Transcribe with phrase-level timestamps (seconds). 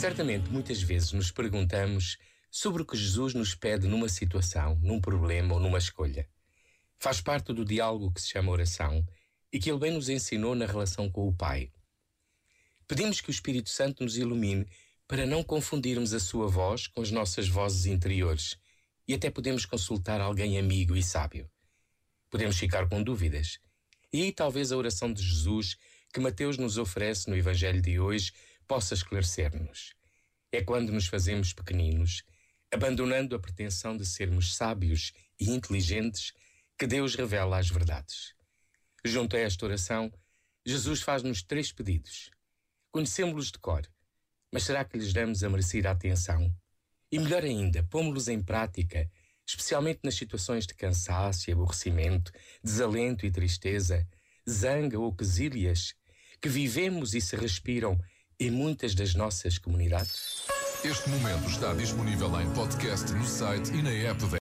[0.00, 2.16] Certamente, muitas vezes nos perguntamos
[2.50, 6.26] sobre o que Jesus nos pede numa situação, num problema ou numa escolha.
[6.98, 9.06] Faz parte do diálogo que se chama oração
[9.52, 11.70] e que Ele bem nos ensinou na relação com o Pai.
[12.88, 14.66] Pedimos que o Espírito Santo nos ilumine
[15.06, 18.56] para não confundirmos a sua voz com as nossas vozes interiores
[19.06, 21.46] e até podemos consultar alguém amigo e sábio.
[22.30, 23.58] Podemos ficar com dúvidas.
[24.10, 25.76] E aí talvez a oração de Jesus
[26.10, 28.32] que Mateus nos oferece no Evangelho de hoje
[28.70, 29.96] possa esclarecer-nos.
[30.52, 32.22] É quando nos fazemos pequeninos,
[32.72, 36.32] abandonando a pretensão de sermos sábios e inteligentes,
[36.78, 38.32] que Deus revela as verdades.
[39.04, 40.12] Junto a esta oração,
[40.64, 42.30] Jesus faz-nos três pedidos.
[42.92, 43.82] Conhecemos-los de cor,
[44.52, 46.48] mas será que lhes damos a merecida atenção?
[47.10, 49.10] E melhor ainda, pomos-los em prática,
[49.44, 52.30] especialmente nas situações de cansaço e aborrecimento,
[52.62, 54.06] desalento e tristeza,
[54.48, 55.92] zanga ou quesílias,
[56.40, 58.00] que vivemos e se respiram
[58.40, 60.40] em muitas das nossas comunidades?
[60.82, 64.38] Este momento está disponível em podcast no site e na app da